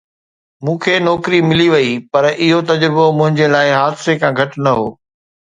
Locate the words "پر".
2.15-2.23